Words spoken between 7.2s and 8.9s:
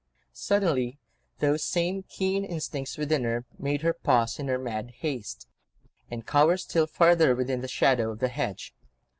within the shadow of the hedge.